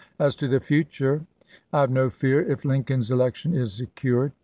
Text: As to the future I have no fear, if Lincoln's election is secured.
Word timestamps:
As 0.19 0.35
to 0.37 0.47
the 0.47 0.59
future 0.59 1.27
I 1.71 1.81
have 1.81 1.91
no 1.91 2.09
fear, 2.09 2.41
if 2.41 2.65
Lincoln's 2.65 3.11
election 3.11 3.53
is 3.53 3.73
secured. 3.73 4.31